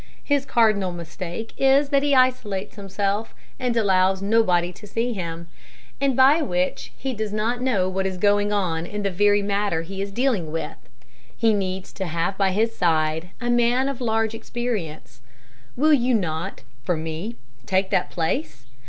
[0.23, 5.47] His cardinal mistake is that he isolates himself, and allows nobody to see him;
[6.01, 9.83] and by which he does not know what is going on in the very matter
[9.83, 10.77] he is dealing with.
[11.37, 15.21] He needs to have by his side a man of large experience.
[15.75, 17.35] Will you not, for me,
[17.67, 18.65] take that place?